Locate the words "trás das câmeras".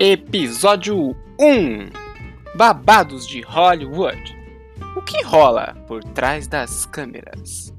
6.02-7.72